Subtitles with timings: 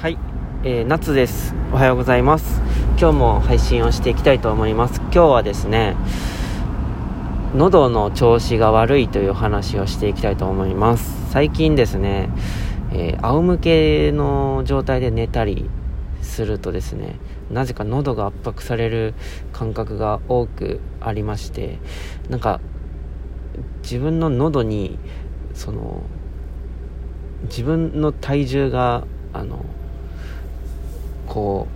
[0.00, 0.16] はい、
[0.64, 1.54] えー、夏です。
[1.74, 2.62] おはようございます。
[2.98, 4.98] 今日も配信をしていきたいと思います。
[4.98, 5.94] 今日はですね、
[7.54, 11.30] 喉の調子が悪いという話をしていきたいと思います。
[11.30, 12.30] 最近ですね、
[12.94, 15.68] えー仰向けの状態で寝たり
[16.22, 17.16] するとですね、
[17.50, 19.12] なぜか喉が圧迫される
[19.52, 21.78] 感覚が多くありまして、
[22.30, 22.62] なんか
[23.82, 24.98] 自分の喉に
[25.52, 26.04] その
[27.42, 29.04] 自分の体重が
[29.34, 29.62] あの
[31.30, 31.68] こ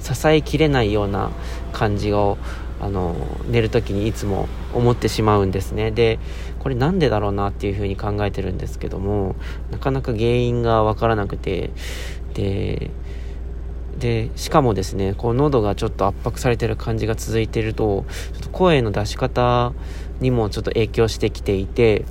[0.00, 1.30] う支えきれないような
[1.72, 2.38] 感じを
[2.80, 3.14] あの
[3.48, 5.90] 寝る時にいつも思ってしまうんですね。
[5.90, 6.18] で
[6.60, 9.36] これなんでだろうなっていうふうに考えてるんですけども
[9.70, 11.70] なかなか原因がわからなくて
[12.34, 12.90] で
[13.98, 19.72] でしかもですねこう喉がちょっと圧迫されてる感じが続いてるとちょっと声の出し方
[20.20, 22.04] にもちょっと影響してきていて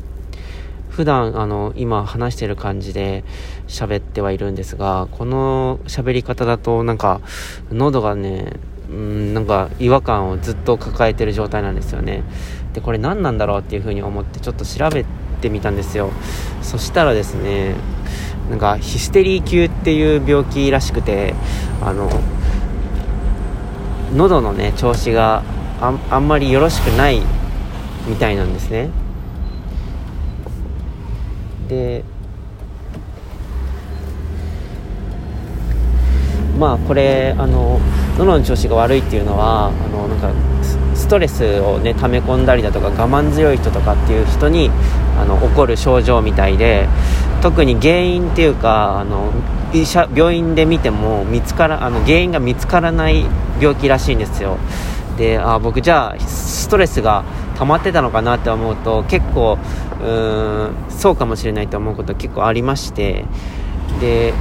[0.95, 3.25] 普段あの今話してる感じで
[3.67, 7.19] 喋ってはいるんですがこの喋り方だとなんか
[7.69, 8.53] 喉がね
[8.89, 12.23] うんなんか違和感をずっと抱えてる状態なんですよね。
[12.71, 15.05] でこれ何なんだろうっていうふうに思ってちょっと調べ
[15.41, 16.11] てみたんですよ。
[16.61, 17.75] そしたらですね
[18.49, 21.35] なんかヒステリー級っていう病気らしくて
[21.81, 22.09] あの
[24.15, 25.43] 喉のね調子が
[25.81, 27.21] ああんまりよろしくない
[28.07, 28.91] みたいなんですね。
[31.67, 32.03] で
[36.57, 37.79] まあこれあの
[38.17, 40.31] 喉の調子が悪いっていうのはあのなんか
[40.95, 44.71] ストレスをね溜め込んだりだとか我慢強い人とかっていう人に
[45.19, 46.87] あの起こる症状みたいで
[47.41, 49.31] 特に原因っていうかあの
[49.73, 53.25] 医者病院で見ても見つからあの原因が見つからない
[53.59, 54.57] 病気らしいんですよ。
[55.17, 57.23] であ僕じゃあストレスが
[57.57, 59.57] 溜まってたのかなって思うと結構
[60.01, 63.25] うーんそうかもしれないと思うこと結構ありまして。
[63.99, 64.33] で、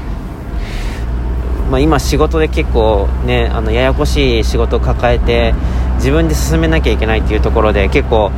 [1.70, 5.55] まあ、今仕事で結構ねあのややこしい仕事を抱えて
[5.96, 8.33] 自分で進めなきゃいけないっていうところで結構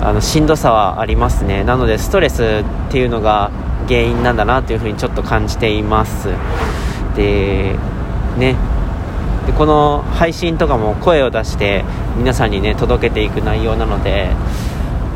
[0.00, 1.64] あのしんどさはありますね。
[1.64, 3.50] なのでストレスっていうのが
[3.88, 6.28] 原因なんだなというふうにちょっと感じています。
[7.16, 7.74] で
[8.36, 8.56] ね。
[9.46, 11.82] でこの配信とかも声を出して
[12.18, 14.28] 皆さんにね届けていく内容なので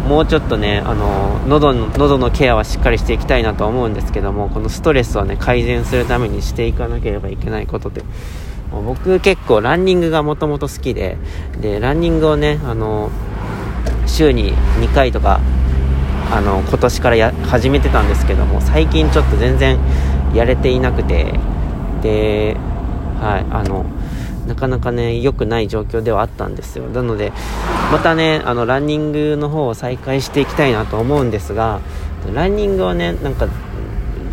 [0.09, 8.03] もうちょっとねあの喉の喉のケアはしっかりしていきたいなと思うんですけどもこのストレスをね改善するためにしていかなければいけないことで。
[8.81, 11.19] 僕結構ランニングがもともと好きで
[11.61, 13.11] でランニングをねあの
[14.07, 15.41] 週に2回とか
[16.31, 19.79] あの今年からや始めてたんですけども最近ちょっと全然
[20.35, 21.39] やれていなくて
[22.01, 22.57] で
[23.21, 23.85] はいあの
[24.47, 26.87] なかなかね良くない状況ではあったんですよ。
[26.89, 27.33] なので
[27.93, 31.81] またねあのランニングの方を再開していきたいなと思うんですが
[32.35, 33.49] ランニングをねなんか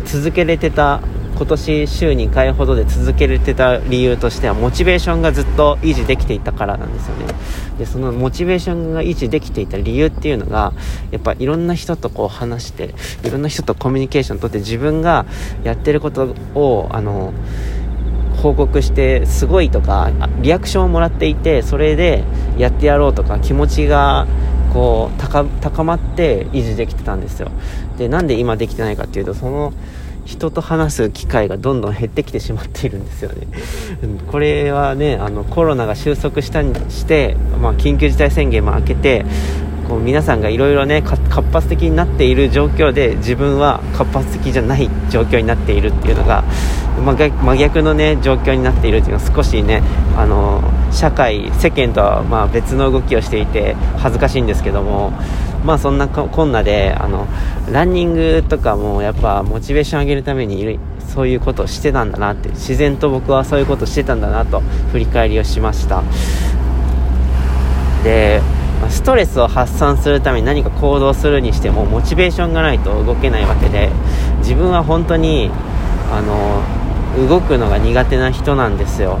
[0.04, 1.00] 続けれてた
[1.40, 7.32] 今年週2回ほどで続けれてた理由としてはモチベーションがずっと維持できていたからなんですよね。
[7.78, 10.74] でそのモチベーションが維持できていた理由っていうのが
[11.10, 12.94] やっぱいろんな人とこう話して
[13.24, 15.24] いろんな人とコミュニケーション取って自分が
[15.64, 17.32] やってることをあの
[18.42, 22.24] 報告してすごいとかリアクションをもらっていてそれで
[22.58, 24.26] やってやろうとか気持ちが
[24.72, 25.20] こう
[25.60, 27.50] 高まって維持できてたんですよ。
[27.98, 29.72] でなんで今できてないかっていうとその
[30.24, 33.46] 人と話す機会がどんどん減ってきてしまっているんですよね。
[34.30, 39.24] これはねあのコロナが収束したにして、まあ、緊急事態宣言も明けて
[39.88, 46.44] こう皆さんがいろいろね活発的になっている状況で自分は活発的じゃない状況になっているっていうのが、
[47.00, 49.82] 真逆のね状況になっているっていうのは少しね
[50.16, 50.62] あの
[50.92, 55.12] 社会世間とはまあ別の動きをしていて恥ずかしいんですけども
[55.64, 57.26] まあそんなこんなであの
[57.70, 60.78] ランニングとかもやっぱモチベーション上げるために
[61.14, 64.60] そういうことをしてたんだなって自然と僕はそういうことをしてたんだなと
[64.92, 66.02] 振り返りをしました。
[68.04, 68.40] で
[68.88, 73.90] ストレスを発散するために何か行動するにしてもモチベーションがないと動けないわけで
[74.38, 75.50] 自分は本当に
[76.10, 76.62] あの
[77.16, 79.18] 動くのが苦手な人なんですよ。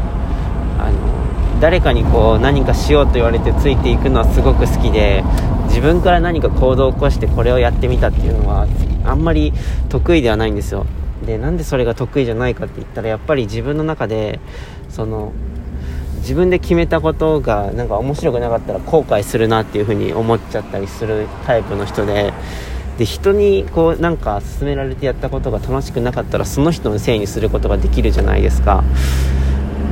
[0.78, 5.22] あの誰かにこう何かしようと言われてついていくのはすごく好きで
[5.68, 8.66] 自分から何か行動を起こしてこれをやってみたっていうのは
[9.04, 9.52] あんまり
[9.88, 10.86] 得意ではないんですよ。
[11.26, 14.40] でなんでそれが得意じゃないかって言ったらやっぱり自分の中で
[14.88, 15.32] その
[16.20, 22.32] 自分で決めたことがなんか面白くなかったら後悔するなっていう風に思っちゃったりするタイプの人で
[23.00, 28.84] で人にこうなんか勧められてやったことが楽しくなかったらその人のせいにすることができるじゃないですか。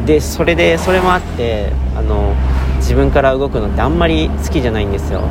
[0.05, 2.35] でそれでそれもあってあの
[2.77, 5.23] 自分から動くのってあんまり好きじゃないんですよ。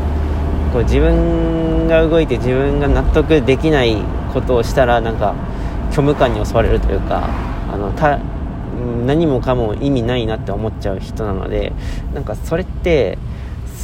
[0.74, 4.02] こう自分が動いて自分が納得できない
[4.34, 5.36] ことをしたらなんか
[5.92, 7.30] 虚無感に襲われるというか
[7.72, 8.20] あのた
[9.06, 11.74] 何もかも意味ないなって思っちゃう人なので
[12.16, 13.20] なんかそれって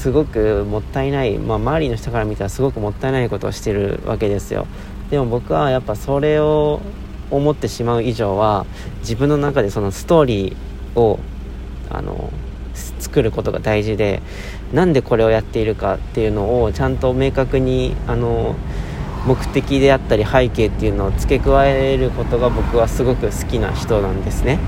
[0.03, 4.67] すごくもったいない、まあ、周りの人から見たらすごくもったいないことをしてるわけですよ。
[5.09, 6.81] でも僕はやっぱそれを
[7.31, 8.65] 思ってしまう以上は
[8.99, 11.19] 自分の中でそのストーリーを
[11.89, 12.33] あの
[12.99, 14.21] 作ることが大事で
[14.73, 18.57] なんでこれをやっているかっていうのをちゃんと明確にあの
[19.25, 24.59] 目的であったり背景っていうのを付け加えることが僕はすごく好きな人なんですね。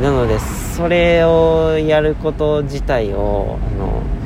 [0.00, 4.19] なのでそれをやること自体をあの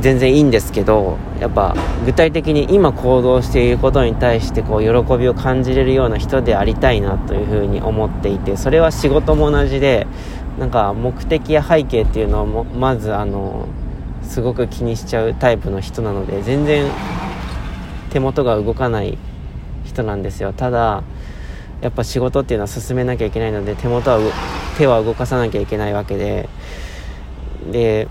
[0.00, 1.74] 全然いいんですけどやっぱ
[2.04, 10.06] 具体的に今行動していることに対してこう喜びを感じれるような人でありたいなというふうに思っていてそれは仕事も同じで
[10.58, 13.68] なんか目的や背景っていうのをまずあの
[14.22, 16.90] すごく気にしちゃうタイプの人なので全然
[18.10, 19.18] 手元が動かない
[19.84, 20.52] 人なんですよ。
[20.52, 21.02] ただ
[21.80, 24.18] やっぱ仕事っていうのは進めなきゃいけないので手元は
[24.76, 26.48] 手は動かさなきゃいけないわけで
[27.70, 28.08] で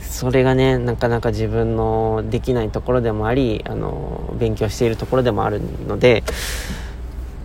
[0.00, 6.24] それがねなかなか自分のできないところでもありあの勉強しているところでもあるので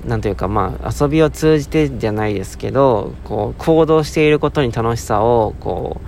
[0.05, 6.01] なんというかまあ遊びを通じてじゃないですけどこう行動していることに楽しさをこ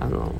[0.00, 0.34] うあの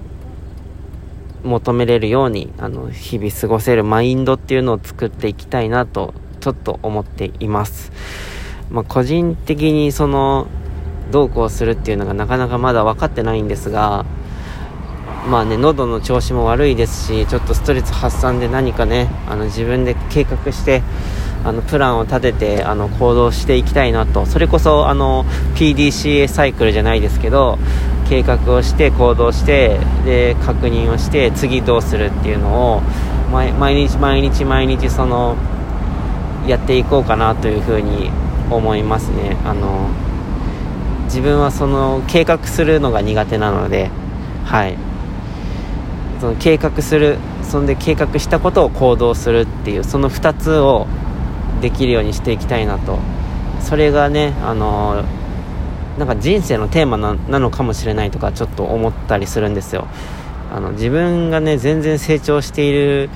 [1.45, 7.93] 求めれるようにあの日々過ごせるマインドっていうのを作っていきたいなとちょっと思っています。
[8.71, 10.47] まあ、個人的にその
[11.11, 14.05] どうこうするっていうのがなかなかまだ分かってないんですが
[15.29, 20.83] まあね喉の調子も悪いですしちょっとストレス発散で何かねあの自分で計画して
[21.45, 24.27] あのプランを立ててあの行動していきたいなと。
[24.27, 27.59] それこそあの PDCA サイクルじゃないですけど
[28.09, 32.83] 計画をして行動してで確認をして次どうするっていうのを
[33.31, 35.37] 毎日毎日毎日その
[36.47, 38.11] やっていこうかなというふうに
[38.51, 39.37] 思いますね。
[39.45, 39.91] あの
[41.05, 43.91] 自分はその計画するのが苦手なので
[44.45, 44.88] はい。
[46.21, 50.87] その計画するそんで計画したことを行動するっていうその2つを
[51.61, 52.99] できるようにしていきたいなと。
[53.61, 55.05] それがねあの
[55.99, 59.89] なんか人生のテーマなのかもしれないとかちょっと思ったりするんですよ。
[60.51, 63.11] あの自分がね全然成長している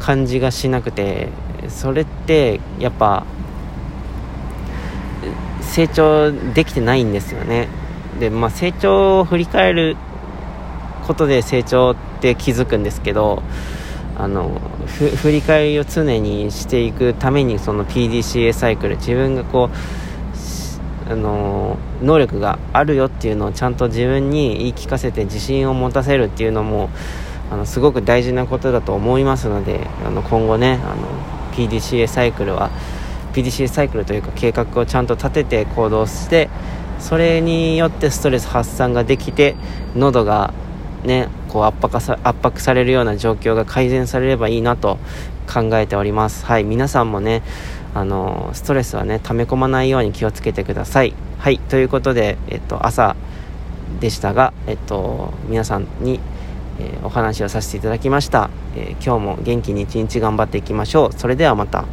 [0.00, 1.28] 感じがしなくて
[1.68, 3.24] それってやっぱ
[5.60, 7.68] 成長できてないんですよね。
[8.18, 9.96] でまあ成長を振り返る
[11.06, 13.42] ことで成長って気づくんですけど
[14.18, 26.90] あの振り返りを常にしていくためにその PDCA サイクル自分がこうあの能力があるよっていうのをちゃんと自分に言い聞かせて自信を持たせるっていうのも
[27.50, 31.06] あのすごく大事なことだと思いますのであの今後ねあの
[31.52, 32.70] PDCA サイクルは
[33.34, 36.48] PDCA サイクルというか計画をちゃんと立てて行動して
[36.98, 39.54] それによってストレス発散ができて
[39.94, 40.54] 喉が
[41.04, 44.98] ねこう圧迫さ圧迫されるような状況が改善されればいいなと
[45.52, 46.44] 考えております。
[46.44, 46.64] はい。
[46.64, 47.42] 皆さんもね
[47.94, 51.14] あのストレスはね溜め込まないように気をつけてください。
[51.38, 51.58] はい。
[51.58, 53.16] ということで、えっと、朝
[54.00, 56.20] でしたが、えっと、皆さんに、
[56.80, 61.12] えー、お話をさせていただきました、えー、今日も元気に一日頑張っていきましょう。
[61.12, 61.84] それではまた。